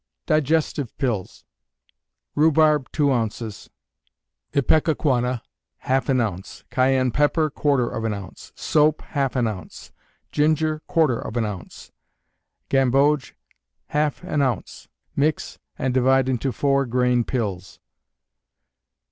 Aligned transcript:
Digestive 0.25 0.97
Pills. 0.97 1.45
Rhubarb, 2.33 2.91
two 2.91 3.11
ounces; 3.13 3.69
ipecacuanha, 4.51 5.41
half 5.77 6.09
an 6.09 6.19
ounce; 6.19 6.63
cayenne 6.71 7.11
pepper, 7.11 7.51
quarter 7.51 7.87
of 7.87 8.03
an 8.03 8.11
ounce; 8.11 8.51
soap, 8.55 9.03
half 9.03 9.35
an 9.35 9.45
ounce; 9.45 9.91
ginger, 10.31 10.79
quarter 10.87 11.19
of 11.19 11.37
an 11.37 11.45
ounce; 11.45 11.91
gamboge, 12.67 13.35
half 13.89 14.23
an 14.23 14.41
ounce. 14.41 14.87
Mix, 15.15 15.59
and 15.77 15.93
divide 15.93 16.27
into 16.27 16.51
four 16.51 16.87
grain 16.87 17.23
pills. 17.23 17.79